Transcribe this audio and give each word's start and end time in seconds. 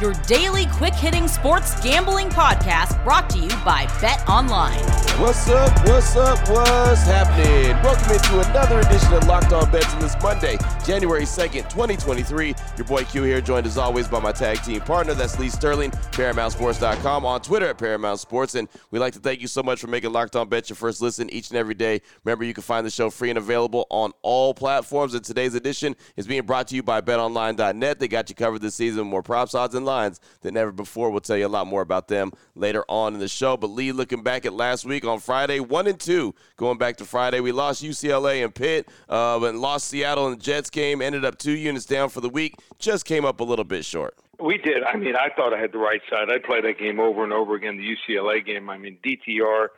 your 0.00 0.12
daily 0.26 0.66
quick 0.66 0.92
hitting 0.94 1.26
sports 1.26 1.80
gambling 1.82 2.28
podcast 2.28 3.02
brought 3.02 3.30
to 3.30 3.38
you 3.38 3.48
by 3.64 3.86
Bet 4.00 4.28
Online. 4.28 4.78
What's 5.18 5.48
up? 5.48 5.74
What's 5.88 6.14
up? 6.14 6.38
What's 6.50 7.02
happening? 7.04 7.70
Welcome 7.82 8.12
into 8.12 8.50
another 8.50 8.80
edition 8.80 9.14
of 9.14 9.26
Locked 9.26 9.54
On 9.54 9.70
Bets 9.70 9.94
on 9.94 10.00
this 10.00 10.14
Monday, 10.22 10.58
January 10.84 11.22
2nd, 11.22 11.70
2023. 11.70 12.54
Your 12.76 12.86
boy 12.86 13.04
Q 13.04 13.22
here, 13.22 13.40
joined 13.40 13.66
as 13.66 13.78
always 13.78 14.08
by 14.08 14.20
my 14.20 14.32
tag 14.32 14.62
team 14.62 14.82
partner, 14.82 15.14
that's 15.14 15.38
Lee 15.38 15.48
Sterling, 15.48 15.90
ParamountSports.com, 15.90 17.24
on 17.24 17.40
Twitter 17.40 17.68
at 17.68 17.78
Paramount 17.78 18.20
Sports. 18.20 18.54
And 18.56 18.68
we'd 18.90 18.98
like 18.98 19.14
to 19.14 19.20
thank 19.20 19.40
you 19.40 19.48
so 19.48 19.62
much 19.62 19.80
for 19.80 19.86
making 19.86 20.12
Locked 20.12 20.36
On 20.36 20.46
Bets 20.46 20.68
your 20.68 20.76
first 20.76 21.00
listen 21.00 21.30
each 21.30 21.48
and 21.48 21.56
every 21.56 21.74
day. 21.74 22.02
Remember, 22.24 22.44
you 22.44 22.52
can 22.52 22.62
find 22.62 22.84
the 22.84 22.90
show 22.90 23.08
free 23.08 23.30
and 23.30 23.38
available 23.38 23.86
on 23.88 24.12
all 24.20 24.52
platforms. 24.52 25.14
And 25.14 25.24
today's 25.24 25.54
edition 25.54 25.96
is 26.16 26.26
being 26.26 26.42
brought 26.42 26.68
to 26.68 26.74
you 26.74 26.82
by 26.82 27.00
BetOnline.net. 27.00 27.98
They 27.98 28.08
got 28.08 28.28
you 28.28 28.34
covered 28.34 28.60
this 28.60 28.74
season 28.74 28.98
with 28.98 29.06
more 29.06 29.22
props, 29.22 29.54
odds, 29.54 29.74
and 29.74 29.85
lines 29.86 30.20
than 30.42 30.56
ever 30.56 30.72
before. 30.72 31.10
We'll 31.10 31.20
tell 31.20 31.38
you 31.38 31.46
a 31.46 31.48
lot 31.48 31.66
more 31.66 31.80
about 31.80 32.08
them 32.08 32.32
later 32.54 32.84
on 32.88 33.14
in 33.14 33.20
the 33.20 33.28
show. 33.28 33.56
But 33.56 33.68
Lee, 33.68 33.92
looking 33.92 34.22
back 34.22 34.44
at 34.44 34.52
last 34.52 34.84
week 34.84 35.06
on 35.06 35.20
Friday, 35.20 35.60
one 35.60 35.86
and 35.86 35.98
two. 35.98 36.34
Going 36.56 36.76
back 36.76 36.98
to 36.98 37.04
Friday, 37.04 37.40
we 37.40 37.52
lost 37.52 37.82
UCLA 37.82 38.44
and 38.44 38.54
Pitt, 38.54 38.88
uh, 39.08 39.38
but 39.38 39.54
lost 39.54 39.88
Seattle 39.88 40.26
and 40.26 40.38
the 40.38 40.42
Jets 40.42 40.68
game. 40.68 41.00
Ended 41.00 41.24
up 41.24 41.38
two 41.38 41.56
units 41.56 41.86
down 41.86 42.10
for 42.10 42.20
the 42.20 42.28
week. 42.28 42.56
Just 42.78 43.06
came 43.06 43.24
up 43.24 43.40
a 43.40 43.44
little 43.44 43.64
bit 43.64 43.84
short. 43.84 44.14
We 44.38 44.58
did. 44.58 44.82
I 44.82 44.96
mean, 44.96 45.16
I 45.16 45.30
thought 45.34 45.54
I 45.54 45.58
had 45.58 45.72
the 45.72 45.78
right 45.78 46.02
side. 46.10 46.30
I 46.30 46.38
played 46.38 46.64
that 46.64 46.78
game 46.78 47.00
over 47.00 47.24
and 47.24 47.32
over 47.32 47.54
again. 47.54 47.78
The 47.78 47.96
UCLA 47.96 48.44
game. 48.44 48.68
I 48.68 48.76
mean, 48.76 48.98
DTR, 49.04 49.68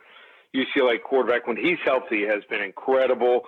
UCLA 0.53 1.01
quarterback 1.01 1.47
when 1.47 1.55
he's 1.55 1.77
healthy 1.85 2.25
has 2.25 2.43
been 2.49 2.61
incredible. 2.61 3.43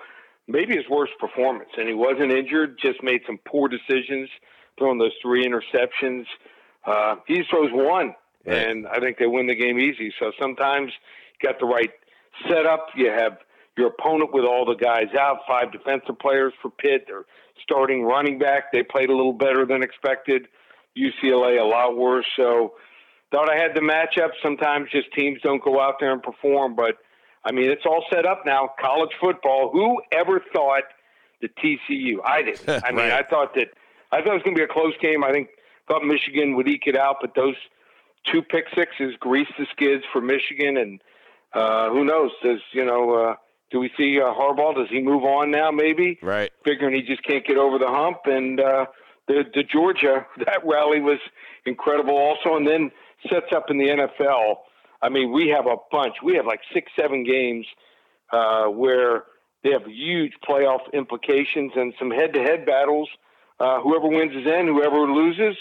Maybe 0.47 0.75
his 0.75 0.87
worst 0.89 1.13
performance, 1.19 1.69
and 1.77 1.87
he 1.87 1.93
wasn't 1.93 2.31
injured. 2.31 2.77
Just 2.81 3.03
made 3.03 3.21
some 3.25 3.39
poor 3.45 3.67
decisions, 3.67 4.29
throwing 4.77 4.99
those 4.99 5.13
three 5.21 5.45
interceptions. 5.45 6.25
Uh, 6.85 7.15
he 7.27 7.43
throws 7.49 7.71
one, 7.71 8.15
right. 8.45 8.57
and 8.57 8.87
I 8.87 8.99
think 8.99 9.17
they 9.17 9.27
win 9.27 9.47
the 9.47 9.55
game 9.55 9.79
easy. 9.79 10.13
So 10.19 10.31
sometimes 10.39 10.91
you 11.41 11.49
got 11.49 11.59
the 11.59 11.65
right 11.65 11.91
setup. 12.47 12.87
You 12.95 13.09
have 13.09 13.37
your 13.77 13.87
opponent 13.87 14.33
with 14.33 14.45
all 14.45 14.65
the 14.65 14.75
guys 14.75 15.07
out, 15.19 15.39
five 15.47 15.71
defensive 15.71 16.19
players 16.19 16.53
for 16.61 16.69
Pitt. 16.71 17.05
They're 17.07 17.25
starting 17.63 18.03
running 18.03 18.39
back. 18.39 18.71
They 18.71 18.83
played 18.83 19.09
a 19.09 19.15
little 19.15 19.33
better 19.33 19.65
than 19.65 19.83
expected. 19.83 20.47
UCLA 20.97 21.59
a 21.59 21.63
lot 21.63 21.97
worse. 21.97 22.25
So 22.35 22.73
thought 23.31 23.49
I 23.49 23.57
had 23.57 23.75
the 23.75 23.81
matchup. 23.81 24.31
Sometimes 24.43 24.89
just 24.91 25.11
teams 25.13 25.39
don't 25.41 25.63
go 25.63 25.79
out 25.79 25.95
there 25.99 26.11
and 26.11 26.21
perform, 26.21 26.75
but 26.75 26.97
I 27.45 27.51
mean 27.51 27.69
it's 27.69 27.85
all 27.85 28.03
set 28.11 28.25
up 28.25 28.43
now. 28.45 28.69
College 28.79 29.11
football. 29.19 29.69
Who 29.71 30.01
ever 30.11 30.41
thought 30.53 30.83
the 31.41 31.47
TCU? 31.47 32.17
I 32.25 32.41
didn't. 32.41 32.83
I 32.85 32.91
mean, 32.91 33.09
right. 33.09 33.25
I 33.25 33.29
thought 33.29 33.55
that 33.55 33.69
I 34.11 34.17
thought 34.17 34.31
it 34.31 34.33
was 34.33 34.43
going 34.43 34.55
to 34.55 34.59
be 34.59 34.65
a 34.65 34.67
close 34.67 34.93
game. 35.01 35.23
I 35.23 35.31
think 35.31 35.49
thought 35.91 36.05
Michigan 36.05 36.55
would 36.55 36.67
eke 36.67 36.87
it 36.87 36.97
out, 36.97 37.17
but 37.21 37.35
those 37.35 37.55
two 38.31 38.41
pick 38.41 38.65
sixes 38.75 39.15
greased 39.19 39.51
the 39.57 39.65
skids 39.71 40.03
for 40.13 40.21
Michigan, 40.21 40.77
and 40.77 41.01
uh, 41.53 41.89
who 41.89 42.05
knows? 42.05 42.31
Does 42.43 42.59
you 42.71 42.85
know? 42.85 43.13
Uh, 43.13 43.35
do 43.71 43.79
we 43.79 43.91
see 43.97 44.19
uh, 44.19 44.33
Harbaugh? 44.33 44.75
Does 44.75 44.89
he 44.89 45.01
move 45.01 45.23
on 45.23 45.51
now? 45.51 45.71
Maybe. 45.71 46.19
Right. 46.21 46.51
Figuring 46.65 46.95
he 46.95 47.01
just 47.01 47.23
can't 47.23 47.45
get 47.45 47.57
over 47.57 47.77
the 47.77 47.87
hump, 47.87 48.19
and 48.25 48.59
uh, 48.59 48.85
the 49.27 49.43
the 49.53 49.63
Georgia 49.63 50.25
that 50.45 50.61
rally 50.65 51.01
was 51.01 51.19
incredible 51.65 52.15
also, 52.15 52.55
and 52.55 52.67
then 52.67 52.91
sets 53.29 53.51
up 53.55 53.65
in 53.69 53.77
the 53.77 53.87
NFL. 53.87 54.55
I 55.01 55.09
mean, 55.09 55.31
we 55.31 55.49
have 55.49 55.65
a 55.65 55.77
bunch. 55.91 56.15
We 56.23 56.35
have 56.35 56.45
like 56.45 56.61
six, 56.73 56.91
seven 56.99 57.23
games 57.23 57.65
uh, 58.31 58.65
where 58.65 59.23
they 59.63 59.71
have 59.71 59.85
huge 59.85 60.33
playoff 60.47 60.81
implications 60.93 61.71
and 61.75 61.93
some 61.97 62.11
head-to-head 62.11 62.65
battles. 62.65 63.09
Uh, 63.59 63.79
whoever 63.81 64.07
wins 64.07 64.31
is 64.31 64.45
in. 64.45 64.67
Whoever 64.67 65.01
loses, 65.11 65.55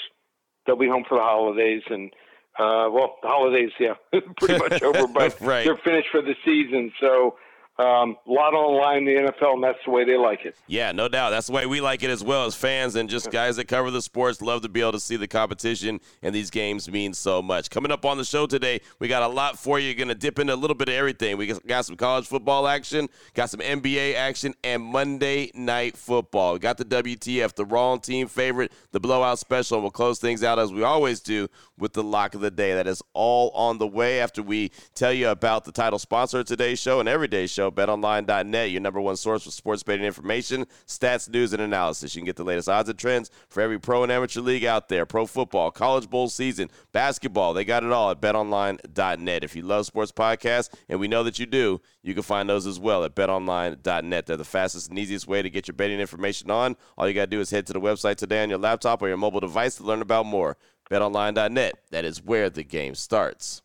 they'll 0.66 0.76
be 0.76 0.88
home 0.88 1.04
for 1.08 1.16
the 1.18 1.24
holidays. 1.24 1.82
And 1.88 2.10
uh, 2.58 2.88
well, 2.90 3.16
the 3.22 3.28
holidays, 3.28 3.70
yeah, 3.78 3.94
pretty 4.38 4.58
much 4.58 4.82
over, 4.82 5.06
but 5.06 5.40
right. 5.40 5.64
they're 5.64 5.76
finished 5.76 6.08
for 6.10 6.22
the 6.22 6.34
season. 6.44 6.92
So 7.00 7.36
um, 7.80 8.16
a 8.26 8.30
lot 8.30 8.54
on 8.54 8.74
the 8.74 8.80
line 8.80 8.98
in 8.98 9.04
the 9.04 9.32
NFL, 9.32 9.54
and 9.54 9.64
that's 9.64 9.78
the 9.84 9.90
way 9.90 10.04
they 10.04 10.16
like 10.16 10.44
it. 10.44 10.54
Yeah, 10.66 10.92
no 10.92 11.08
doubt. 11.08 11.30
That's 11.30 11.46
the 11.46 11.52
way 11.52 11.66
we 11.66 11.80
like 11.80 12.02
it 12.02 12.10
as 12.10 12.22
well 12.22 12.44
as 12.44 12.54
fans 12.54 12.94
and 12.94 13.08
just 13.08 13.30
guys 13.30 13.56
that 13.56 13.68
cover 13.68 13.90
the 13.90 14.02
sports. 14.02 14.42
Love 14.42 14.62
to 14.62 14.68
be 14.68 14.80
able 14.80 14.92
to 14.92 15.00
see 15.00 15.16
the 15.16 15.28
competition, 15.28 16.00
and 16.22 16.34
these 16.34 16.50
games 16.50 16.90
mean 16.90 17.14
so 17.14 17.40
much. 17.40 17.70
Coming 17.70 17.90
up 17.90 18.04
on 18.04 18.18
the 18.18 18.24
show 18.24 18.46
today, 18.46 18.80
we 18.98 19.08
got 19.08 19.22
a 19.22 19.28
lot 19.28 19.58
for 19.58 19.78
you. 19.78 19.94
Going 19.94 20.08
to 20.08 20.14
dip 20.14 20.38
into 20.38 20.54
a 20.54 20.56
little 20.56 20.74
bit 20.74 20.88
of 20.88 20.94
everything. 20.94 21.36
We 21.38 21.46
got 21.66 21.86
some 21.86 21.96
college 21.96 22.26
football 22.26 22.68
action, 22.68 23.08
got 23.34 23.50
some 23.50 23.60
NBA 23.60 24.14
action, 24.14 24.54
and 24.62 24.82
Monday 24.82 25.50
night 25.54 25.96
football. 25.96 26.52
We 26.54 26.58
got 26.58 26.76
the 26.76 26.84
WTF, 26.84 27.54
the 27.54 27.64
wrong 27.64 28.00
team 28.00 28.28
favorite, 28.28 28.72
the 28.92 29.00
blowout 29.00 29.38
special, 29.38 29.78
and 29.78 29.84
we'll 29.84 29.90
close 29.90 30.18
things 30.18 30.44
out 30.44 30.58
as 30.58 30.72
we 30.72 30.82
always 30.82 31.20
do 31.20 31.48
with 31.78 31.94
the 31.94 32.02
lock 32.02 32.34
of 32.34 32.42
the 32.42 32.50
day. 32.50 32.74
That 32.74 32.86
is 32.86 33.02
all 33.14 33.50
on 33.50 33.78
the 33.78 33.86
way 33.86 34.20
after 34.20 34.42
we 34.42 34.70
tell 34.94 35.12
you 35.12 35.28
about 35.28 35.64
the 35.64 35.72
title 35.72 35.98
sponsor 35.98 36.40
of 36.40 36.46
today's 36.46 36.78
show 36.78 37.00
and 37.00 37.08
everyday's 37.08 37.50
show 37.50 37.69
betonline.net, 37.72 38.70
your 38.70 38.80
number 38.80 39.00
one 39.00 39.16
source 39.16 39.44
for 39.44 39.50
sports 39.50 39.82
betting 39.82 40.04
information, 40.04 40.66
stats, 40.86 41.28
news, 41.28 41.52
and 41.52 41.62
analysis. 41.62 42.14
You 42.14 42.20
can 42.20 42.26
get 42.26 42.36
the 42.36 42.44
latest 42.44 42.68
odds 42.68 42.88
and 42.88 42.98
trends 42.98 43.30
for 43.48 43.60
every 43.60 43.78
pro 43.78 44.02
and 44.02 44.12
amateur 44.12 44.40
league 44.40 44.64
out 44.64 44.88
there 44.88 45.06
pro 45.06 45.26
football, 45.26 45.70
college 45.70 46.08
bowl 46.08 46.28
season, 46.28 46.70
basketball. 46.92 47.54
They 47.54 47.64
got 47.64 47.84
it 47.84 47.92
all 47.92 48.10
at 48.10 48.20
betonline.net. 48.20 49.44
If 49.44 49.56
you 49.56 49.62
love 49.62 49.86
sports 49.86 50.12
podcasts, 50.12 50.70
and 50.88 51.00
we 51.00 51.08
know 51.08 51.22
that 51.22 51.38
you 51.38 51.46
do, 51.46 51.80
you 52.02 52.14
can 52.14 52.22
find 52.22 52.48
those 52.48 52.66
as 52.66 52.78
well 52.78 53.04
at 53.04 53.14
betonline.net. 53.14 54.26
They're 54.26 54.36
the 54.36 54.44
fastest 54.44 54.88
and 54.88 54.98
easiest 54.98 55.28
way 55.28 55.42
to 55.42 55.50
get 55.50 55.68
your 55.68 55.74
betting 55.74 56.00
information 56.00 56.50
on. 56.50 56.76
All 56.96 57.06
you 57.08 57.14
got 57.14 57.22
to 57.22 57.26
do 57.26 57.40
is 57.40 57.50
head 57.50 57.66
to 57.66 57.72
the 57.72 57.80
website 57.80 58.16
today 58.16 58.42
on 58.42 58.50
your 58.50 58.58
laptop 58.58 59.02
or 59.02 59.08
your 59.08 59.16
mobile 59.16 59.40
device 59.40 59.76
to 59.76 59.84
learn 59.84 60.02
about 60.02 60.26
more. 60.26 60.56
BetOnline.net. 60.90 61.74
That 61.90 62.04
is 62.04 62.22
where 62.22 62.50
the 62.50 62.64
game 62.64 62.94
starts. 62.94 63.62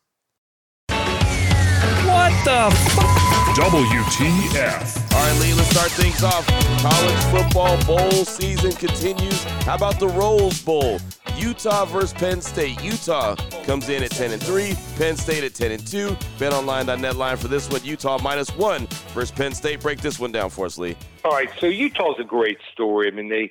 What 0.87 2.31
the 2.45 2.69
f- 2.71 3.34
WTF. 3.55 5.13
All 5.13 5.21
right, 5.23 5.39
Lee, 5.39 5.53
let's 5.53 5.69
start 5.69 5.89
things 5.91 6.21
off. 6.23 6.45
College 6.81 7.23
football 7.31 7.81
bowl 7.85 8.25
season 8.25 8.73
continues. 8.73 9.41
How 9.63 9.75
about 9.75 9.97
the 9.97 10.09
Rose 10.09 10.61
Bowl? 10.61 10.99
Utah 11.37 11.85
versus 11.85 12.11
Penn 12.11 12.41
State. 12.41 12.83
Utah 12.83 13.35
comes 13.63 13.87
in 13.87 14.03
at 14.03 14.11
10 14.11 14.31
and 14.31 14.43
3, 14.43 14.75
Penn 14.97 15.15
State 15.15 15.45
at 15.45 15.53
10 15.53 15.71
and 15.71 15.87
2. 15.87 16.09
BetOnline.net 16.37 17.15
line 17.15 17.37
for 17.37 17.47
this 17.47 17.69
one. 17.69 17.81
Utah 17.85 18.17
minus 18.21 18.49
one 18.57 18.87
versus 19.13 19.31
Penn 19.31 19.53
State. 19.53 19.79
Break 19.79 20.01
this 20.01 20.19
one 20.19 20.33
down 20.33 20.49
for 20.49 20.65
us, 20.65 20.77
Lee. 20.77 20.97
All 21.23 21.31
right, 21.31 21.49
so 21.61 21.67
Utah's 21.67 22.17
a 22.19 22.25
great 22.25 22.57
story. 22.73 23.07
I 23.07 23.11
mean, 23.11 23.29
they 23.29 23.49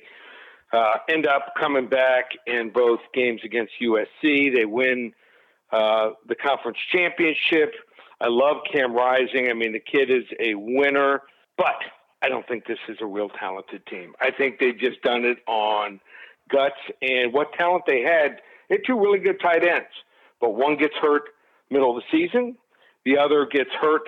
uh, 0.71 0.97
end 1.09 1.25
up 1.25 1.53
coming 1.59 1.87
back 1.87 2.25
in 2.45 2.69
both 2.69 2.99
games 3.15 3.41
against 3.43 3.73
USC. 3.81 4.53
They 4.53 4.65
win 4.65 5.13
uh, 5.71 6.11
the 6.27 6.35
conference 6.35 6.77
championship. 6.91 7.73
I 8.21 8.27
love 8.27 8.57
Cam 8.71 8.93
Rising. 8.93 9.49
I 9.49 9.53
mean, 9.53 9.73
the 9.73 9.79
kid 9.79 10.09
is 10.09 10.23
a 10.39 10.55
winner, 10.55 11.21
but 11.57 11.75
I 12.21 12.29
don't 12.29 12.47
think 12.47 12.65
this 12.65 12.79
is 12.87 12.97
a 13.01 13.05
real 13.05 13.29
talented 13.29 13.85
team. 13.87 14.13
I 14.19 14.31
think 14.31 14.59
they've 14.59 14.77
just 14.77 15.01
done 15.01 15.25
it 15.25 15.37
on 15.47 15.99
guts 16.49 16.79
and 17.01 17.33
what 17.33 17.53
talent 17.53 17.83
they 17.87 18.01
had. 18.01 18.41
They 18.69 18.75
had 18.75 18.81
two 18.87 18.99
really 18.99 19.19
good 19.19 19.39
tight 19.39 19.63
ends, 19.63 19.87
but 20.39 20.55
one 20.55 20.77
gets 20.77 20.95
hurt 21.01 21.23
middle 21.69 21.95
of 21.95 22.03
the 22.03 22.17
season, 22.17 22.55
the 23.05 23.17
other 23.17 23.45
gets 23.45 23.69
hurt 23.79 24.03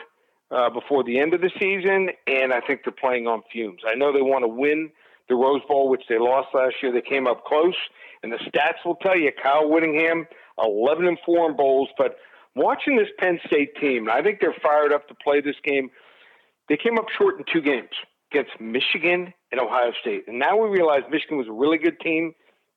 uh, 0.52 0.70
before 0.70 1.04
the 1.04 1.20
end 1.20 1.34
of 1.34 1.42
the 1.42 1.52
season, 1.60 2.10
and 2.28 2.54
I 2.54 2.62
think 2.62 2.82
they're 2.84 2.94
playing 2.94 3.28
on 3.28 3.44
fumes. 3.52 3.82
I 3.88 3.96
know 3.96 4.14
they 4.14 4.22
want 4.22 4.44
to 4.44 4.48
win 4.48 4.90
the 5.30 5.36
Rose 5.36 5.62
Bowl, 5.68 5.90
which 5.90 6.04
they 6.08 6.18
lost 6.18 6.50
last 6.54 6.76
year. 6.82 6.92
They 6.92 7.02
came 7.02 7.28
up 7.28 7.46
close, 7.46 7.76
and 8.24 8.32
the 8.32 8.38
stats 8.38 8.86
will 8.86 8.96
tell 8.96 9.18
you 9.18 9.32
Kyle 9.44 9.70
Whittingham, 9.70 10.26
11 10.64 11.06
and 11.08 11.18
4 11.26 11.52
in 11.52 11.58
bowls, 11.58 11.90
but 11.98 12.18
watching 12.58 12.98
this 12.98 13.08
Penn 13.20 13.40
State 13.46 13.76
team, 13.80 14.10
I 14.10 14.22
think 14.22 14.40
they're 14.42 14.56
fired 14.62 14.92
up 14.92 15.08
to 15.08 15.16
play 15.16 15.42
this 15.42 15.56
game. 15.64 15.90
They 16.70 16.78
came 16.78 16.98
up 16.98 17.06
short 17.18 17.38
in 17.38 17.46
two 17.52 17.62
games 17.62 17.90
against 18.32 18.52
Michigan 18.60 19.34
and 19.52 19.62
Ohio 19.62 19.92
State. 20.02 20.26
And 20.28 20.40
now 20.40 20.58
we 20.58 20.68
realize 20.68 21.02
Michigan 21.10 21.38
was 21.38 21.48
a 21.48 21.52
really 21.52 21.78
good 21.78 22.00
team, 22.00 22.34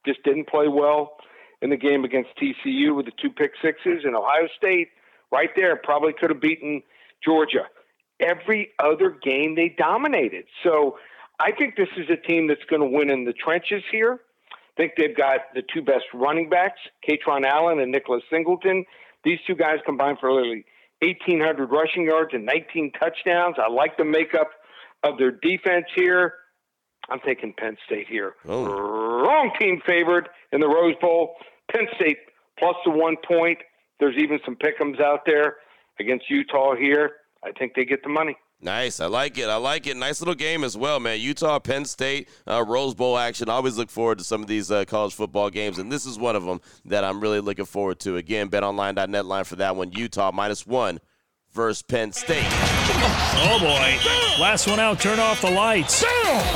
just 0.07 0.23
didn't 0.23 0.49
play 0.49 0.69
well 0.69 1.17
in 1.63 1.71
the 1.71 1.77
game 1.77 2.05
against 2.05 2.31
TCU 2.41 2.95
with 2.95 3.07
the 3.07 3.13
two 3.21 3.31
pick 3.31 3.53
sixes. 3.63 4.05
And 4.05 4.17
Ohio 4.17 4.49
State, 4.57 4.89
right 5.33 5.51
there, 5.57 5.77
probably 5.77 6.13
could 6.13 6.31
have 6.31 6.41
beaten 6.41 6.83
Georgia. 7.25 7.67
Every 8.21 8.71
other 8.79 9.17
game 9.23 9.57
they 9.57 9.75
dominated. 9.77 10.45
So 10.63 10.99
I 11.39 11.53
think 11.53 11.77
this 11.77 11.89
is 11.97 12.07
a 12.11 12.17
team 12.17 12.47
that's 12.47 12.65
going 12.69 12.83
to 12.83 12.89
win 12.89 13.11
in 13.11 13.25
the 13.25 13.33
trenches 13.33 13.83
here. 13.91 14.21
I 14.53 14.57
think 14.77 14.93
they've 14.97 15.17
got 15.17 15.41
the 15.55 15.63
two 15.75 15.83
best 15.83 16.05
running 16.15 16.49
backs, 16.49 16.79
Kaytron 17.07 17.45
Allen 17.45 17.81
and 17.81 17.91
Nicholas 17.91 18.23
Singleton. 18.31 18.85
These 19.25 19.39
two 19.47 19.55
guys 19.55 19.79
combined 19.85 20.19
for 20.21 20.33
literally 20.33 20.65
1,800 21.01 21.67
rushing 21.67 22.05
yards 22.05 22.31
and 22.33 22.45
19 22.45 22.93
touchdowns. 22.99 23.57
I 23.59 23.71
like 23.71 23.97
the 23.97 24.05
makeup 24.05 24.51
of 25.03 25.19
their 25.19 25.31
defense 25.31 25.87
here. 25.95 26.35
I'm 27.09 27.21
taking 27.25 27.55
Penn 27.59 27.77
State 27.87 28.07
here. 28.09 28.35
Oh. 28.47 28.65
Wrong 28.65 29.51
team 29.59 29.81
favored 29.87 30.29
in 30.53 30.61
the 30.61 30.69
Rose 30.69 30.95
Bowl. 31.01 31.37
Penn 31.73 31.87
State 31.97 32.19
plus 32.59 32.77
the 32.85 32.91
one 32.91 33.17
point, 33.27 33.59
there's 33.99 34.17
even 34.19 34.39
some 34.45 34.57
pickums 34.57 35.01
out 35.01 35.21
there 35.27 35.57
against 35.99 36.29
Utah 36.29 36.75
here. 36.75 37.13
I 37.43 37.53
think 37.53 37.73
they 37.75 37.85
get 37.85 38.03
the 38.03 38.09
money. 38.11 38.37
Nice. 38.63 39.01
I 39.01 39.07
like 39.07 39.39
it. 39.39 39.49
I 39.49 39.57
like 39.57 39.87
it. 39.87 39.97
Nice 39.97 40.21
little 40.21 40.35
game 40.35 40.65
as 40.65 40.77
well, 40.77 41.01
man. 41.01 41.19
Utah, 41.19 41.59
Penn 41.59 41.87
State, 41.87 42.29
uh, 42.47 42.63
Rose 42.67 42.95
Bowl 42.95 43.17
action. 43.17 43.49
I 43.49 43.55
always 43.55 43.79
look 43.79 43.91
forward 43.91 44.19
to 44.19 44.25
some 44.25 44.43
of 44.43 44.49
these 44.49 44.71
uh, 44.71 44.85
college 44.85 45.15
football 45.15 45.49
games, 45.49 45.79
and 45.79 45.91
this 45.91 46.05
is 46.05 46.19
one 46.19 46.37
of 46.37 46.45
them 46.45 46.61
that 46.85 47.03
I'm 47.03 47.21
really 47.21 47.41
looking 47.41 47.65
forward 47.65 48.01
to. 48.01 48.17
Again, 48.17 48.51
betonline.net 48.51 49.25
line 49.25 49.45
for 49.45 49.57
that 49.57 49.77
one. 49.77 49.93
Utah 49.93 50.31
minus 50.31 50.67
one 50.67 51.01
versus 51.53 51.83
Penn 51.83 52.13
State. 52.13 52.45
Oh 53.43 53.59
boy. 53.61 54.43
Last 54.43 54.67
one 54.67 54.79
out, 54.79 55.01
turn 55.01 55.19
off 55.19 55.41
the 55.41 55.51
lights. 55.51 56.05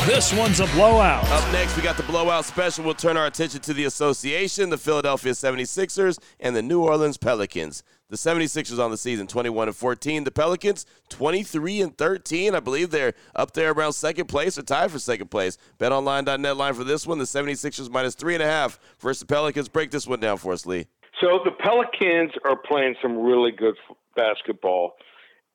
This 0.06 0.32
one's 0.32 0.60
a 0.60 0.66
blowout. 0.68 1.24
Up 1.30 1.52
next, 1.52 1.76
we 1.76 1.82
got 1.82 1.96
the 1.96 2.02
blowout 2.04 2.44
special. 2.44 2.84
We'll 2.84 2.94
turn 2.94 3.16
our 3.16 3.26
attention 3.26 3.60
to 3.62 3.74
the 3.74 3.84
association, 3.84 4.70
the 4.70 4.78
Philadelphia 4.78 5.32
76ers, 5.32 6.18
and 6.38 6.54
the 6.54 6.62
New 6.62 6.82
Orleans 6.82 7.16
Pelicans. 7.16 7.82
The 8.14 8.31
76ers 8.31 8.78
on 8.78 8.93
the 8.93 8.96
season 8.96 9.26
21 9.26 9.66
and 9.66 9.76
14. 9.76 10.22
The 10.22 10.31
Pelicans 10.31 10.87
23 11.08 11.81
and 11.81 11.99
13. 11.99 12.55
I 12.55 12.61
believe 12.61 12.93
they're 12.93 13.14
up 13.34 13.55
there 13.55 13.72
around 13.72 13.94
second 13.94 14.26
place 14.26 14.56
or 14.56 14.62
tied 14.62 14.93
for 14.93 15.00
second 15.00 15.32
place. 15.32 15.58
BetOnline.net 15.81 16.56
line 16.56 16.75
for 16.75 16.84
this 16.84 17.08
one. 17.08 17.19
The 17.19 17.25
76ers 17.25 17.90
minus 17.90 18.14
three 18.14 18.34
and 18.34 18.43
a 18.44 18.46
half 18.46 18.78
versus 19.00 19.19
the 19.19 19.26
Pelicans. 19.26 19.69
Break 19.69 19.90
this 19.90 20.06
one 20.06 20.20
down 20.20 20.38
for 20.38 20.52
us, 20.52 20.64
Lee. 20.64 20.87
So 21.20 21.40
the 21.44 21.50
Pelicans 21.50 22.31
are 22.44 22.55
playing 22.55 22.94
some 23.02 23.19
really 23.19 23.50
good 23.50 23.75
basketball, 24.14 24.94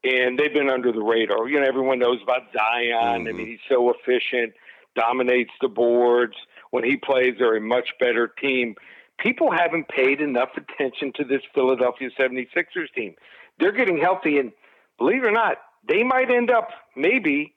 and 0.04 0.38
they've 0.38 0.54
been 0.54 0.70
under 0.70 0.92
the 0.92 1.02
radar. 1.02 1.48
You 1.48 1.62
know, 1.62 1.66
everyone 1.66 2.00
knows 2.00 2.20
about 2.22 2.42
Zion. 2.52 3.22
Mm-hmm. 3.24 3.28
I 3.30 3.32
mean, 3.32 3.48
he's 3.48 3.60
so 3.70 3.90
efficient, 3.90 4.54
dominates 4.98 5.52
the 5.62 5.70
boards. 5.70 6.36
When 6.72 6.84
he 6.84 6.98
plays, 6.98 7.36
they're 7.40 7.56
a 7.56 7.62
much 7.62 7.88
better 8.02 8.28
team. 8.28 8.76
People 9.22 9.52
haven't 9.52 9.88
paid 9.90 10.22
enough 10.22 10.50
attention 10.56 11.12
to 11.16 11.24
this 11.24 11.42
Philadelphia 11.54 12.10
76ers 12.18 12.94
team. 12.96 13.16
They're 13.60 13.74
getting 13.74 13.98
healthy, 13.98 14.38
and 14.38 14.52
believe 14.98 15.24
it 15.24 15.28
or 15.28 15.32
not, 15.32 15.58
they 15.88 16.04
might 16.04 16.32
end 16.32 16.50
up 16.50 16.70
maybe 16.96 17.54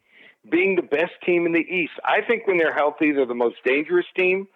being 0.51 0.75
the 0.75 0.83
best 0.83 1.13
team 1.25 1.47
in 1.47 1.53
the 1.53 1.61
East. 1.61 1.93
I 2.05 2.21
think 2.21 2.47
when 2.47 2.59
they're 2.59 2.75
healthy, 2.75 3.13
they're 3.13 3.27
the 3.27 3.35
most 3.35 3.57
dangerous 3.65 4.07
team. 4.17 4.49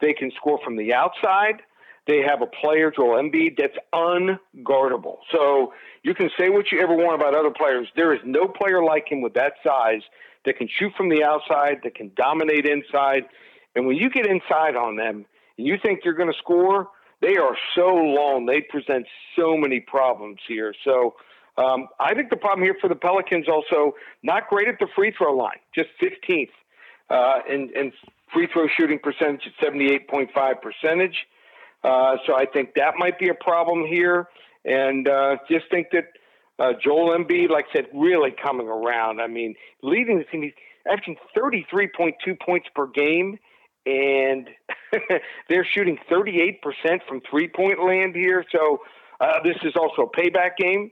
They 0.00 0.12
can 0.12 0.30
score 0.36 0.60
from 0.62 0.76
the 0.76 0.94
outside. 0.94 1.62
They 2.06 2.22
have 2.22 2.42
a 2.42 2.46
player, 2.46 2.92
Joel 2.94 3.20
Embiid, 3.20 3.56
that's 3.56 3.76
unguardable. 3.92 5.18
So 5.32 5.72
you 6.02 6.14
can 6.14 6.30
say 6.38 6.50
what 6.50 6.70
you 6.70 6.80
ever 6.80 6.94
want 6.94 7.20
about 7.20 7.34
other 7.34 7.50
players. 7.50 7.88
There 7.96 8.12
is 8.12 8.20
no 8.24 8.46
player 8.46 8.84
like 8.84 9.10
him 9.10 9.22
with 9.22 9.34
that 9.34 9.54
size 9.64 10.02
that 10.44 10.58
can 10.58 10.68
shoot 10.68 10.92
from 10.96 11.08
the 11.08 11.24
outside, 11.24 11.80
that 11.82 11.94
can 11.94 12.12
dominate 12.14 12.66
inside. 12.66 13.24
And 13.74 13.86
when 13.86 13.96
you 13.96 14.10
get 14.10 14.26
inside 14.26 14.76
on 14.76 14.96
them 14.96 15.24
and 15.58 15.66
you 15.66 15.76
think 15.82 16.00
you're 16.04 16.14
going 16.14 16.32
to 16.32 16.38
score, 16.38 16.88
they 17.20 17.36
are 17.36 17.56
so 17.74 17.86
long. 17.94 18.46
They 18.46 18.60
present 18.60 19.06
so 19.38 19.56
many 19.56 19.80
problems 19.80 20.38
here. 20.46 20.74
So 20.84 21.14
um, 21.56 21.88
I 22.00 22.14
think 22.14 22.30
the 22.30 22.36
problem 22.36 22.64
here 22.64 22.76
for 22.80 22.88
the 22.88 22.96
Pelicans 22.96 23.46
also 23.48 23.94
not 24.22 24.48
great 24.48 24.68
at 24.68 24.78
the 24.78 24.88
free 24.94 25.12
throw 25.16 25.34
line, 25.34 25.58
just 25.74 25.88
15th 26.02 26.48
uh, 27.10 27.40
in, 27.48 27.92
free 28.32 28.48
throw 28.52 28.66
shooting 28.76 28.98
percentage 28.98 29.42
at 29.46 29.72
78.5 29.72 30.54
percentage. 30.60 31.16
Uh, 31.84 32.16
so 32.26 32.34
I 32.34 32.46
think 32.46 32.74
that 32.74 32.94
might 32.98 33.18
be 33.18 33.28
a 33.28 33.34
problem 33.34 33.86
here. 33.86 34.28
And 34.64 35.06
uh, 35.06 35.36
just 35.48 35.66
think 35.70 35.88
that 35.92 36.06
uh, 36.58 36.72
Joel 36.82 37.16
Embiid, 37.16 37.50
like 37.50 37.66
I 37.70 37.76
said, 37.76 37.86
really 37.94 38.30
coming 38.30 38.66
around. 38.68 39.20
I 39.20 39.26
mean, 39.26 39.54
leading 39.82 40.18
the 40.18 40.24
team, 40.24 40.42
he's 40.42 40.52
averaging 40.86 41.16
33.2 41.36 42.40
points 42.40 42.68
per 42.74 42.86
game, 42.86 43.38
and 43.86 44.48
they're 45.48 45.66
shooting 45.74 45.98
38% 46.10 46.58
from 47.08 47.20
three 47.30 47.48
point 47.48 47.84
land 47.84 48.14
here. 48.14 48.44
So 48.50 48.78
uh, 49.20 49.42
this 49.42 49.56
is 49.62 49.74
also 49.76 50.02
a 50.02 50.10
payback 50.10 50.56
game. 50.58 50.90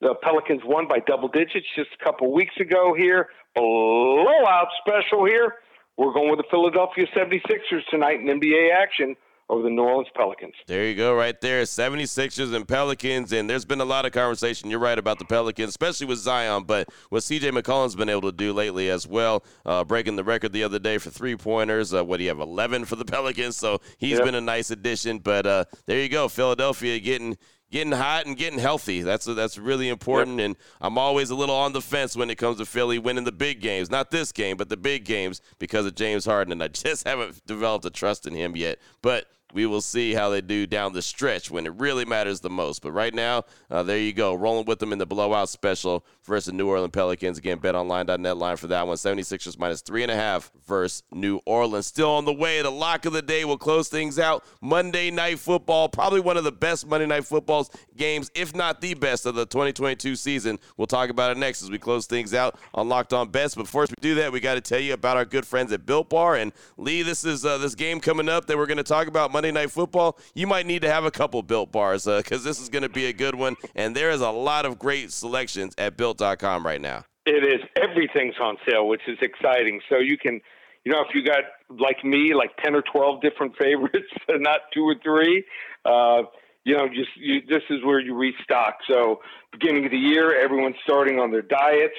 The 0.00 0.14
Pelicans 0.22 0.62
won 0.64 0.86
by 0.88 0.98
double 1.06 1.28
digits 1.28 1.66
just 1.76 1.90
a 2.00 2.04
couple 2.04 2.32
weeks 2.32 2.54
ago 2.60 2.94
here. 2.96 3.28
Blowout 3.54 4.68
special 4.86 5.24
here. 5.24 5.54
We're 5.96 6.12
going 6.12 6.30
with 6.30 6.40
the 6.40 6.46
Philadelphia 6.50 7.06
76ers 7.16 7.86
tonight 7.90 8.20
in 8.20 8.26
NBA 8.26 8.74
action 8.74 9.14
over 9.50 9.62
the 9.62 9.70
New 9.70 9.82
Orleans 9.82 10.08
Pelicans. 10.14 10.54
There 10.66 10.86
you 10.86 10.94
go, 10.94 11.14
right 11.14 11.38
there. 11.40 11.62
76ers 11.62 12.54
and 12.54 12.66
Pelicans. 12.66 13.32
And 13.32 13.48
there's 13.48 13.64
been 13.64 13.80
a 13.80 13.84
lot 13.84 14.06
of 14.06 14.12
conversation, 14.12 14.70
you're 14.70 14.78
right, 14.78 14.98
about 14.98 15.18
the 15.18 15.24
Pelicans, 15.24 15.68
especially 15.68 16.06
with 16.06 16.18
Zion, 16.18 16.64
but 16.64 16.88
what 17.10 17.22
CJ 17.22 17.50
McCollum's 17.50 17.94
been 17.94 18.08
able 18.08 18.22
to 18.22 18.32
do 18.32 18.52
lately 18.52 18.90
as 18.90 19.06
well, 19.06 19.44
uh, 19.66 19.84
breaking 19.84 20.16
the 20.16 20.24
record 20.24 20.52
the 20.52 20.64
other 20.64 20.78
day 20.78 20.98
for 20.98 21.10
three 21.10 21.36
pointers. 21.36 21.92
Uh, 21.92 22.04
what 22.04 22.18
do 22.18 22.22
you 22.24 22.30
have, 22.30 22.40
11 22.40 22.84
for 22.86 22.96
the 22.96 23.04
Pelicans? 23.04 23.56
So 23.56 23.80
he's 23.98 24.16
yep. 24.16 24.24
been 24.24 24.34
a 24.34 24.40
nice 24.40 24.70
addition. 24.70 25.18
But 25.18 25.46
uh, 25.46 25.64
there 25.86 26.00
you 26.00 26.08
go, 26.08 26.28
Philadelphia 26.28 26.98
getting 26.98 27.36
getting 27.74 27.92
hot 27.92 28.24
and 28.24 28.36
getting 28.36 28.60
healthy. 28.60 29.02
That's 29.02 29.24
that's 29.24 29.58
really 29.58 29.88
important. 29.88 30.38
Yep. 30.38 30.44
And 30.46 30.56
I'm 30.80 30.96
always 30.96 31.30
a 31.30 31.34
little 31.34 31.56
on 31.56 31.72
the 31.72 31.80
fence 31.80 32.14
when 32.14 32.30
it 32.30 32.36
comes 32.38 32.58
to 32.58 32.64
Philly 32.64 33.00
winning 33.00 33.24
the 33.24 33.32
big 33.32 33.60
games. 33.60 33.90
Not 33.90 34.12
this 34.12 34.30
game, 34.30 34.56
but 34.56 34.68
the 34.68 34.76
big 34.76 35.04
games 35.04 35.42
because 35.58 35.84
of 35.84 35.96
James 35.96 36.24
Harden. 36.24 36.52
And 36.52 36.62
I 36.62 36.68
just 36.84 37.04
haven't 37.04 37.44
developed 37.46 37.84
a 37.84 37.90
trust 37.90 38.28
in 38.28 38.34
him 38.34 38.54
yet. 38.54 38.78
But 39.02 39.26
we 39.54 39.66
will 39.66 39.80
see 39.80 40.12
how 40.12 40.30
they 40.30 40.40
do 40.40 40.66
down 40.66 40.92
the 40.92 41.00
stretch 41.00 41.48
when 41.48 41.64
it 41.64 41.72
really 41.76 42.04
matters 42.04 42.40
the 42.40 42.50
most. 42.50 42.82
But 42.82 42.90
right 42.90 43.14
now, 43.14 43.44
uh, 43.70 43.84
there 43.84 43.98
you 43.98 44.12
go. 44.12 44.34
Rolling 44.34 44.66
with 44.66 44.80
them 44.80 44.92
in 44.92 44.98
the 44.98 45.06
blowout 45.06 45.48
special 45.48 46.04
versus 46.24 46.52
New 46.52 46.68
Orleans 46.68 46.90
Pelicans. 46.90 47.38
Again, 47.38 47.58
betonline.net 47.60 48.36
line 48.36 48.56
for 48.56 48.66
that 48.66 48.86
one. 48.86 48.96
76ers 48.96 49.56
minus 49.56 49.80
three 49.80 50.02
and 50.02 50.10
a 50.10 50.16
half 50.16 50.50
versus 50.66 51.04
New 51.12 51.40
Orleans. 51.46 51.86
Still 51.86 52.10
on 52.10 52.24
the 52.24 52.32
way. 52.32 52.60
The 52.62 52.70
lock 52.70 53.06
of 53.06 53.12
the 53.12 53.22
day 53.22 53.44
will 53.44 53.56
close 53.56 53.88
things 53.88 54.18
out. 54.18 54.44
Monday 54.60 55.12
Night 55.12 55.38
Football, 55.38 55.88
probably 55.88 56.20
one 56.20 56.36
of 56.36 56.42
the 56.42 56.52
best 56.52 56.86
Monday 56.88 57.06
Night 57.06 57.24
Footballs 57.24 57.70
games, 57.96 58.32
if 58.34 58.56
not 58.56 58.80
the 58.80 58.94
best 58.94 59.24
of 59.24 59.36
the 59.36 59.46
2022 59.46 60.16
season. 60.16 60.58
We'll 60.76 60.88
talk 60.88 61.10
about 61.10 61.30
it 61.30 61.38
next 61.38 61.62
as 61.62 61.70
we 61.70 61.78
close 61.78 62.06
things 62.06 62.34
out 62.34 62.58
on 62.74 62.88
Locked 62.88 63.12
On 63.12 63.28
Bets. 63.28 63.54
But 63.54 63.68
first 63.68 63.92
we 63.92 63.96
do 64.00 64.16
that, 64.16 64.32
we 64.32 64.40
got 64.40 64.54
to 64.54 64.60
tell 64.60 64.80
you 64.80 64.94
about 64.94 65.16
our 65.16 65.24
good 65.24 65.46
friends 65.46 65.72
at 65.72 65.86
Built 65.86 66.10
Bar. 66.10 66.34
And 66.34 66.52
Lee, 66.76 67.02
this 67.02 67.24
is 67.24 67.44
uh, 67.44 67.58
this 67.58 67.76
game 67.76 68.00
coming 68.00 68.28
up 68.28 68.46
that 68.46 68.56
we're 68.56 68.66
going 68.66 68.78
to 68.78 68.82
talk 68.82 69.06
about 69.06 69.30
Monday 69.30 69.43
Night 69.50 69.70
Football. 69.70 70.18
You 70.34 70.46
might 70.46 70.66
need 70.66 70.82
to 70.82 70.90
have 70.90 71.04
a 71.04 71.10
couple 71.10 71.42
Built 71.42 71.72
Bars 71.72 72.04
because 72.04 72.44
uh, 72.44 72.48
this 72.48 72.60
is 72.60 72.68
going 72.68 72.82
to 72.82 72.88
be 72.88 73.06
a 73.06 73.12
good 73.12 73.34
one. 73.34 73.56
And 73.74 73.94
there 73.94 74.10
is 74.10 74.20
a 74.20 74.30
lot 74.30 74.66
of 74.66 74.78
great 74.78 75.12
selections 75.12 75.74
at 75.78 75.96
Built.com 75.96 76.64
right 76.64 76.80
now. 76.80 77.04
It 77.26 77.44
is. 77.44 77.60
Everything's 77.82 78.34
on 78.40 78.56
sale, 78.68 78.86
which 78.86 79.02
is 79.08 79.18
exciting. 79.22 79.80
So 79.88 79.98
you 79.98 80.18
can 80.18 80.40
you 80.84 80.92
know, 80.92 81.00
if 81.00 81.14
you 81.14 81.24
got 81.24 81.44
like 81.70 82.04
me, 82.04 82.34
like 82.34 82.56
ten 82.62 82.74
or 82.74 82.82
twelve 82.82 83.22
different 83.22 83.56
favorites, 83.60 84.12
not 84.28 84.60
two 84.72 84.84
or 84.84 84.96
three, 85.02 85.44
uh, 85.84 86.22
you 86.64 86.76
know, 86.76 86.88
just 86.88 87.10
you, 87.16 87.40
this 87.48 87.62
is 87.70 87.84
where 87.84 88.00
you 88.00 88.14
restock. 88.14 88.78
So, 88.88 89.20
beginning 89.52 89.86
of 89.86 89.90
the 89.90 89.98
year, 89.98 90.38
everyone's 90.38 90.76
starting 90.82 91.18
on 91.18 91.30
their 91.30 91.42
diets. 91.42 91.94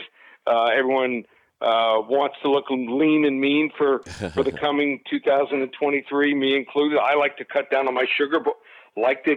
Uh, 0.48 0.66
everyone 0.66 1.24
uh, 1.62 2.02
wants 2.08 2.36
to 2.42 2.50
look 2.50 2.66
lean 2.70 3.26
and 3.26 3.40
mean 3.40 3.72
for 3.78 4.00
for 4.34 4.44
the 4.44 4.52
coming 4.60 5.02
2023, 5.10 6.36
me 6.36 6.56
included. 6.56 7.00
I 7.00 7.16
like 7.16 7.38
to 7.38 7.46
cut 7.46 7.70
down 7.72 7.88
on 7.88 7.94
my 7.94 8.06
sugar, 8.18 8.40
but 8.40 8.56
like 8.98 9.24
to 9.26 9.36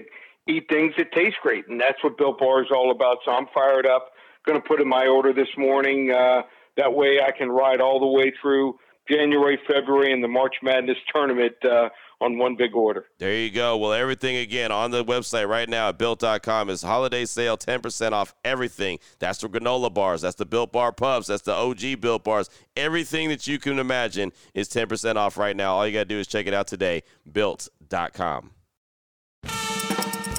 eat 0.49 0.67
things 0.69 0.95
that 0.97 1.13
taste 1.13 1.37
great, 1.43 1.69
and 1.69 1.81
that's 1.81 2.03
what 2.03 2.19
Built 2.19 2.39
Bar 2.39 2.63
is 2.63 2.69
all 2.75 2.91
about. 2.91 3.19
So 3.25 3.33
I'm 3.33 3.47
fired 3.55 3.87
up. 3.87 4.11
Going 4.47 4.61
to 4.61 4.67
put 4.67 4.81
in 4.81 4.89
my 4.89 5.07
order 5.07 5.33
this 5.33 5.49
morning. 5.57 6.11
Uh, 6.11 6.43
that 6.77 6.95
way, 6.95 7.21
I 7.21 7.33
can 7.33 7.51
ride 7.51 7.81
all 7.81 8.01
the 8.01 8.07
way 8.07 8.33
through 8.41 8.79
January, 9.11 9.59
February, 9.67 10.13
and 10.13 10.23
the 10.23 10.29
March 10.29 10.57
Madness 10.63 10.97
tournament 11.13 11.55
uh, 11.65 11.89
on 12.21 12.39
one 12.39 12.57
big 12.57 12.75
order. 12.75 13.07
There 13.19 13.35
you 13.35 13.51
go. 13.51 13.77
Well, 13.77 13.93
everything 13.93 14.37
again 14.37 14.73
on 14.73 14.91
the 14.91 15.05
website 15.05 15.49
right 15.49 15.69
now 15.69 15.91
at 15.91 15.99
built.com 15.99 16.71
is 16.71 16.83
holiday 16.83 17.25
sale, 17.25 17.57
10% 17.57 18.13
off 18.13 18.35
everything. 18.45 18.99
That's 19.19 19.39
the 19.39 19.49
granola 19.49 19.93
bars, 19.93 20.23
that's 20.23 20.37
the 20.37 20.47
built 20.47 20.73
bar 20.73 20.93
puffs, 20.93 21.29
that's 21.29 21.43
the 21.43 21.55
OG 21.55 22.01
built 22.01 22.25
bars. 22.25 22.51
Everything 22.77 23.29
that 23.29 23.47
you 23.47 23.59
can 23.59 23.79
imagine 23.79 24.33
is 24.55 24.69
10% 24.69 25.17
off 25.17 25.37
right 25.37 25.57
now. 25.57 25.75
All 25.75 25.87
you 25.87 25.93
got 25.93 26.01
to 26.01 26.05
do 26.07 26.19
is 26.19 26.27
check 26.27 26.47
it 26.47 26.55
out 26.55 26.67
today, 26.67 27.03
built.com. 27.31 28.51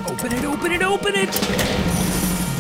Open 0.08 0.34
it, 0.34 0.46
open 0.46 0.72
it, 0.72 0.82
open 0.82 1.14
it. 1.16 1.30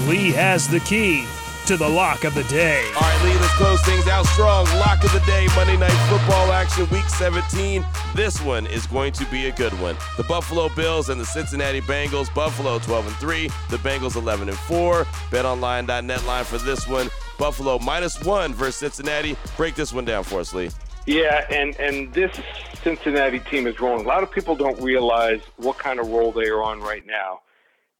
Lee 0.07 0.31
has 0.31 0.67
the 0.67 0.79
key 0.81 1.25
to 1.69 1.77
the 1.77 1.88
lock 1.88 2.23
of 2.23 2.33
the 2.33 2.41
day. 2.45 2.83
All 2.95 3.01
right, 3.01 3.23
Lee, 3.23 3.38
let's 3.38 3.53
close 3.53 3.79
things 3.85 4.07
out 4.07 4.25
strong. 4.25 4.65
Lock 4.79 5.03
of 5.03 5.13
the 5.13 5.19
day, 5.19 5.45
Monday 5.55 5.77
Night 5.77 5.91
Football 6.09 6.51
action, 6.51 6.89
Week 6.89 7.07
17. 7.07 7.85
This 8.15 8.41
one 8.41 8.65
is 8.65 8.88
going 8.88 9.13
to 9.13 9.25
be 9.25 9.49
a 9.49 9.51
good 9.51 9.79
one. 9.79 9.95
The 10.17 10.23
Buffalo 10.23 10.69
Bills 10.69 11.09
and 11.09 11.21
the 11.21 11.25
Cincinnati 11.25 11.79
Bengals. 11.81 12.33
Buffalo 12.33 12.79
12 12.79 13.05
and 13.05 13.15
3, 13.17 13.47
the 13.69 13.77
Bengals 13.77 14.15
11 14.15 14.49
and 14.49 14.57
4. 14.57 15.03
BetOnline.net 15.29 16.25
line 16.25 16.43
for 16.43 16.57
this 16.57 16.88
one. 16.88 17.07
Buffalo 17.38 17.77
minus 17.77 18.19
one 18.23 18.51
versus 18.51 18.77
Cincinnati. 18.77 19.38
Break 19.55 19.75
this 19.75 19.93
one 19.93 20.05
down 20.05 20.23
for 20.23 20.39
us, 20.39 20.55
Lee. 20.55 20.71
Yeah, 21.05 21.45
and 21.51 21.79
and 21.79 22.11
this 22.15 22.35
Cincinnati 22.81 23.41
team 23.41 23.67
is 23.67 23.79
rolling. 23.79 24.05
A 24.05 24.07
lot 24.07 24.23
of 24.23 24.31
people 24.31 24.55
don't 24.55 24.81
realize 24.81 25.41
what 25.57 25.77
kind 25.77 25.99
of 25.99 26.07
roll 26.07 26.31
they 26.31 26.47
are 26.47 26.63
on 26.63 26.81
right 26.81 27.05
now. 27.05 27.41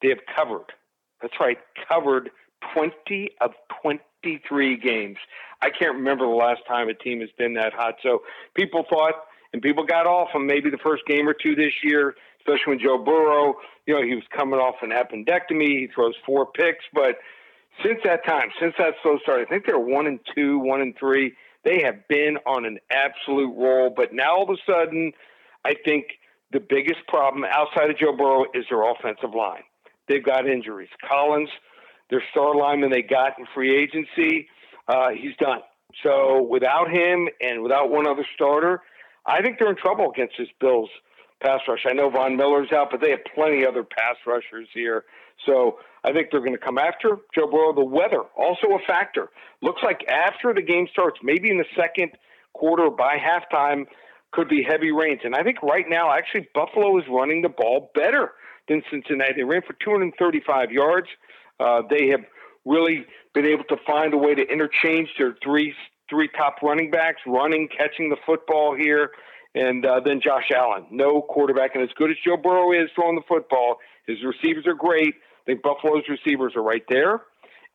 They 0.01 0.09
have 0.09 0.25
covered. 0.35 0.73
That's 1.21 1.39
right, 1.39 1.59
covered 1.88 2.31
20 2.73 3.31
of 3.41 3.51
23 3.81 4.77
games. 4.77 5.17
I 5.61 5.69
can't 5.69 5.95
remember 5.95 6.25
the 6.25 6.31
last 6.31 6.61
time 6.67 6.89
a 6.89 6.93
team 6.93 7.21
has 7.21 7.29
been 7.37 7.53
that 7.55 7.73
hot. 7.73 7.95
So 8.01 8.21
people 8.55 8.85
thought, 8.89 9.13
and 9.53 9.61
people 9.61 9.83
got 9.85 10.05
off 10.05 10.29
on 10.35 10.45
maybe 10.45 10.69
the 10.69 10.77
first 10.77 11.03
game 11.07 11.27
or 11.27 11.33
two 11.33 11.55
this 11.55 11.73
year, 11.83 12.15
especially 12.39 12.75
when 12.75 12.79
Joe 12.79 12.97
Burrow, 13.03 13.55
you 13.85 13.95
know, 13.95 14.03
he 14.03 14.15
was 14.15 14.23
coming 14.35 14.59
off 14.59 14.75
an 14.81 14.91
appendectomy. 14.91 15.79
He 15.79 15.87
throws 15.93 16.13
four 16.25 16.45
picks, 16.45 16.85
but 16.93 17.17
since 17.83 17.99
that 18.03 18.25
time, 18.25 18.49
since 18.59 18.75
that 18.77 18.93
slow 19.01 19.17
start, 19.19 19.41
I 19.41 19.45
think 19.45 19.65
they're 19.65 19.79
one 19.79 20.07
and 20.07 20.19
two, 20.35 20.59
one 20.59 20.81
and 20.81 20.95
three. 20.97 21.33
They 21.63 21.81
have 21.83 22.07
been 22.07 22.37
on 22.45 22.65
an 22.65 22.79
absolute 22.91 23.53
roll, 23.57 23.89
but 23.89 24.13
now 24.13 24.35
all 24.37 24.43
of 24.43 24.49
a 24.49 24.71
sudden, 24.71 25.11
I 25.65 25.73
think 25.85 26.05
the 26.51 26.59
biggest 26.59 27.05
problem 27.07 27.43
outside 27.43 27.89
of 27.89 27.97
Joe 27.97 28.15
Burrow 28.15 28.45
is 28.53 28.65
their 28.69 28.89
offensive 28.89 29.33
line. 29.35 29.63
They've 30.07 30.23
got 30.23 30.47
injuries. 30.47 30.89
Collins, 31.07 31.49
their 32.09 32.23
star 32.31 32.55
lineman 32.55 32.91
they 32.91 33.01
got 33.01 33.37
in 33.39 33.45
free 33.53 33.75
agency, 33.75 34.47
uh, 34.87 35.09
he's 35.09 35.35
done. 35.37 35.59
So 36.03 36.43
without 36.43 36.89
him 36.89 37.27
and 37.41 37.61
without 37.61 37.89
one 37.89 38.07
other 38.07 38.25
starter, 38.35 38.81
I 39.25 39.41
think 39.41 39.57
they're 39.59 39.69
in 39.69 39.75
trouble 39.75 40.11
against 40.11 40.35
this 40.37 40.47
Bills 40.59 40.89
pass 41.41 41.61
rush. 41.67 41.85
I 41.87 41.93
know 41.93 42.09
Von 42.09 42.35
Miller's 42.35 42.71
out, 42.73 42.89
but 42.91 43.01
they 43.01 43.11
have 43.11 43.21
plenty 43.33 43.65
other 43.65 43.83
pass 43.83 44.15
rushers 44.25 44.67
here. 44.73 45.05
So 45.45 45.79
I 46.03 46.11
think 46.11 46.27
they're 46.31 46.41
going 46.41 46.53
to 46.53 46.57
come 46.57 46.77
after 46.77 47.17
Joe 47.33 47.49
Burrow. 47.49 47.73
The 47.73 47.83
weather 47.83 48.21
also 48.37 48.67
a 48.75 48.79
factor. 48.87 49.29
Looks 49.61 49.81
like 49.83 50.05
after 50.07 50.53
the 50.53 50.61
game 50.61 50.87
starts, 50.91 51.19
maybe 51.23 51.49
in 51.49 51.57
the 51.57 51.65
second 51.75 52.11
quarter 52.53 52.89
by 52.89 53.17
halftime, 53.17 53.85
could 54.31 54.49
be 54.49 54.63
heavy 54.67 54.91
rains. 54.91 55.21
And 55.23 55.35
I 55.35 55.43
think 55.43 55.61
right 55.63 55.85
now, 55.87 56.11
actually, 56.11 56.47
Buffalo 56.53 56.97
is 56.99 57.05
running 57.09 57.41
the 57.41 57.49
ball 57.49 57.91
better 57.95 58.33
than 58.67 58.83
Cincinnati. 58.91 59.33
They 59.37 59.43
ran 59.43 59.61
for 59.61 59.73
235 59.83 60.71
yards. 60.71 61.07
Uh, 61.59 61.81
they 61.89 62.07
have 62.07 62.21
really 62.65 63.05
been 63.33 63.45
able 63.45 63.63
to 63.65 63.77
find 63.85 64.13
a 64.13 64.17
way 64.17 64.35
to 64.35 64.41
interchange 64.41 65.09
their 65.17 65.35
three 65.43 65.73
three 66.09 66.29
top 66.35 66.55
running 66.63 66.89
backs, 66.89 67.21
running, 67.27 67.67
catching 67.67 68.09
the 68.09 68.17
football 68.25 68.75
here, 68.75 69.11
and 69.53 69.85
uh, 69.85 69.99
then 70.03 70.19
Josh 70.23 70.49
Allen. 70.55 70.85
No 70.89 71.21
quarterback, 71.21 71.75
and 71.75 71.83
as 71.83 71.89
good 71.95 72.09
as 72.09 72.17
Joe 72.25 72.37
Burrow 72.37 72.71
is 72.71 72.89
throwing 72.95 73.15
the 73.15 73.21
football, 73.27 73.77
his 74.07 74.17
receivers 74.23 74.65
are 74.65 74.73
great. 74.73 75.13
I 75.13 75.45
think 75.45 75.61
Buffalo's 75.61 76.03
receivers 76.09 76.53
are 76.55 76.63
right 76.63 76.83
there, 76.89 77.21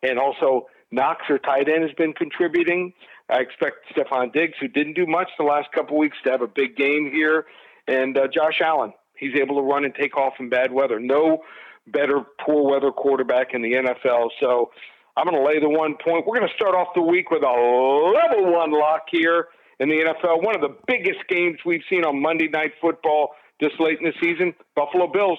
and 0.03 0.19
also 0.19 0.67
Knox, 0.91 1.23
their 1.29 1.39
tight 1.39 1.69
end, 1.69 1.83
has 1.83 1.93
been 1.97 2.13
contributing. 2.13 2.93
I 3.29 3.41
expect 3.41 3.77
Stefon 3.97 4.33
Diggs, 4.33 4.55
who 4.61 4.69
didn't 4.69 4.95
do 4.95 5.07
much 5.07 5.29
the 5.39 5.45
last 5.45 5.69
couple 5.73 5.97
weeks, 5.99 6.17
to 6.25 6.31
have 6.31 6.43
a 6.43 6.47
big 6.47 6.77
game 6.77 7.11
here, 7.13 7.47
and 7.89 8.17
uh, 8.17 8.29
Josh 8.33 8.61
Allen. 8.61 8.93
He's 9.17 9.35
able 9.41 9.57
to 9.57 9.63
run 9.63 9.85
and 9.85 9.95
take 9.95 10.17
off 10.17 10.35
in 10.41 10.49
bad 10.49 10.73
weather. 10.73 10.99
No 10.99 11.43
better 11.87 12.23
poor 12.45 12.71
weather 12.71 12.91
quarterback 12.91 13.55
in 13.55 13.63
the 13.63 13.73
NFL. 13.73 14.31
So 14.41 14.71
I'm 15.17 15.27
going 15.27 15.37
to 15.37 15.47
lay 15.47 15.61
the 15.61 15.69
one 15.69 15.97
point. 16.03 16.27
We're 16.27 16.39
going 16.39 16.49
to 16.49 16.55
start 16.55 16.75
off 16.75 16.89
the 16.95 17.03
week 17.03 17.31
with 17.31 17.43
a 17.43 17.47
level 17.47 18.53
one 18.53 18.73
lock 18.73 19.03
here 19.11 19.49
in 19.81 19.89
the 19.89 19.97
NFL. 19.97 20.43
One 20.43 20.55
of 20.55 20.61
the 20.61 20.77
biggest 20.87 21.27
games 21.29 21.59
we've 21.65 21.83
seen 21.89 22.05
on 22.05 22.21
Monday 22.21 22.49
Night 22.49 22.73
Football 22.81 23.35
this 23.61 23.73
late 23.79 23.99
in 24.01 24.05
the 24.05 24.15
season. 24.21 24.55
Buffalo 24.75 25.07
Bills 25.07 25.39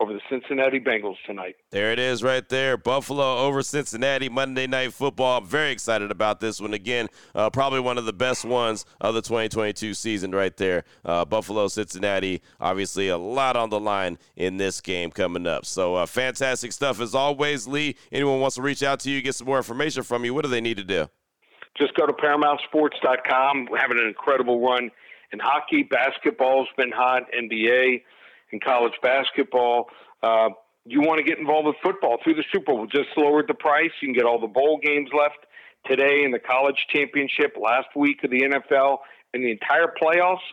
over 0.00 0.12
the 0.12 0.20
Cincinnati 0.30 0.78
Bengals 0.78 1.16
tonight. 1.26 1.56
There 1.70 1.90
it 1.90 1.98
is 1.98 2.22
right 2.22 2.48
there. 2.48 2.76
Buffalo 2.76 3.38
over 3.38 3.62
Cincinnati 3.62 4.28
Monday 4.28 4.66
Night 4.66 4.92
Football. 4.92 5.38
I'm 5.38 5.46
very 5.46 5.72
excited 5.72 6.12
about 6.12 6.38
this 6.38 6.60
one. 6.60 6.72
Again, 6.72 7.08
uh, 7.34 7.50
probably 7.50 7.80
one 7.80 7.98
of 7.98 8.04
the 8.04 8.12
best 8.12 8.44
ones 8.44 8.84
of 9.00 9.14
the 9.14 9.22
2022 9.22 9.94
season 9.94 10.30
right 10.30 10.56
there. 10.56 10.84
Uh, 11.04 11.24
Buffalo, 11.24 11.66
Cincinnati, 11.66 12.42
obviously 12.60 13.08
a 13.08 13.18
lot 13.18 13.56
on 13.56 13.70
the 13.70 13.80
line 13.80 14.18
in 14.36 14.56
this 14.56 14.80
game 14.80 15.10
coming 15.10 15.46
up. 15.46 15.66
So 15.66 15.96
uh, 15.96 16.06
fantastic 16.06 16.72
stuff 16.72 17.00
as 17.00 17.14
always, 17.14 17.66
Lee. 17.66 17.96
Anyone 18.12 18.40
wants 18.40 18.56
to 18.56 18.62
reach 18.62 18.84
out 18.84 19.00
to 19.00 19.10
you, 19.10 19.20
get 19.20 19.34
some 19.34 19.48
more 19.48 19.56
information 19.56 20.04
from 20.04 20.24
you, 20.24 20.32
what 20.32 20.44
do 20.44 20.50
they 20.50 20.60
need 20.60 20.76
to 20.76 20.84
do? 20.84 21.08
Just 21.76 21.94
go 21.94 22.06
to 22.06 22.12
ParamountSports.com. 22.12 23.68
We're 23.70 23.78
having 23.78 23.98
an 23.98 24.06
incredible 24.06 24.60
run 24.60 24.90
in 25.32 25.38
hockey. 25.38 25.82
Basketball's 25.82 26.68
been 26.76 26.90
hot. 26.90 27.22
NBA 27.32 28.02
in 28.52 28.60
college 28.60 28.94
basketball. 29.02 29.88
Uh, 30.22 30.50
you 30.84 31.00
want 31.00 31.18
to 31.18 31.24
get 31.24 31.38
involved 31.38 31.66
with 31.66 31.76
football 31.82 32.18
through 32.22 32.34
the 32.34 32.44
Super 32.52 32.72
Bowl. 32.72 32.86
Just 32.86 33.08
lowered 33.16 33.46
the 33.46 33.54
price. 33.54 33.90
You 34.00 34.08
can 34.08 34.14
get 34.14 34.24
all 34.24 34.40
the 34.40 34.46
bowl 34.46 34.78
games 34.82 35.10
left 35.16 35.38
today 35.86 36.22
in 36.24 36.30
the 36.30 36.38
college 36.38 36.86
championship, 36.90 37.56
last 37.60 37.88
week 37.94 38.24
of 38.24 38.30
the 38.30 38.40
NFL, 38.40 38.98
and 39.34 39.44
the 39.44 39.50
entire 39.50 39.92
playoffs. 40.00 40.44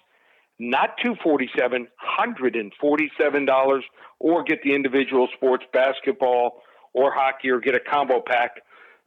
Not 0.57 0.95
two 1.03 1.15
forty 1.21 1.49
seven, 1.57 1.87
hundred 1.97 2.55
and 2.55 2.71
forty 2.79 3.11
seven 3.17 3.45
dollars, 3.45 3.83
or 4.19 4.43
get 4.43 4.63
the 4.63 4.73
individual 4.73 5.27
sports, 5.35 5.65
basketball 5.73 6.61
or 6.93 7.11
hockey, 7.13 7.49
or 7.49 7.59
get 7.59 7.75
a 7.75 7.79
combo 7.79 8.21
pack 8.25 8.61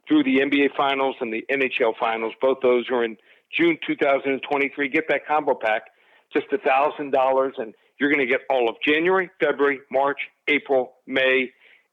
through 0.07 0.23
the 0.23 0.37
NBA 0.37 0.75
Finals 0.77 1.15
and 1.21 1.33
the 1.33 1.43
NHL 1.49 1.97
Finals. 1.99 2.33
Both 2.39 2.59
those 2.61 2.85
are 2.91 3.03
in 3.03 3.17
June 3.55 3.79
2023. 3.85 4.89
Get 4.89 5.05
that 5.09 5.25
combo 5.25 5.55
pack, 5.55 5.83
just 6.31 6.45
a 6.51 6.59
thousand 6.59 7.11
dollars, 7.11 7.55
and 7.57 7.73
you're 7.99 8.09
going 8.09 8.25
to 8.25 8.31
get 8.31 8.41
all 8.49 8.69
of 8.69 8.75
January, 8.85 9.29
February, 9.39 9.79
March, 9.91 10.19
April, 10.47 10.93
May, 11.05 11.51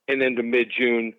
and 0.09 0.21
then 0.21 0.37
mid 0.43 0.71
June. 0.77 1.13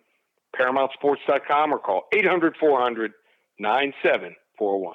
ParamountSports.com 0.58 1.72
or 1.72 1.78
call 1.78 2.04
800 2.12 2.56
400 2.58 3.12
9741. 3.58 4.94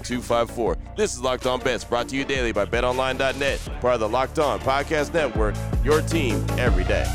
Q254. 0.01 0.95
This 0.95 1.13
is 1.13 1.21
Locked 1.21 1.45
On 1.45 1.59
Bets, 1.59 1.83
brought 1.83 2.09
to 2.09 2.15
you 2.15 2.25
daily 2.25 2.51
by 2.51 2.65
BetOnline.net, 2.65 3.59
part 3.81 3.95
of 3.95 3.99
the 3.99 4.09
Locked 4.09 4.39
On 4.39 4.59
Podcast 4.59 5.13
Network, 5.13 5.55
your 5.83 6.01
team 6.01 6.45
every 6.57 6.83
day. 6.83 7.05